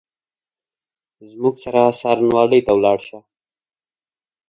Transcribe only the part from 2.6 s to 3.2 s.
ته ولاړ شه!